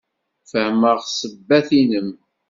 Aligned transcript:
Fehmeɣ 0.51 0.97
ssebbat-inem. 1.01 2.09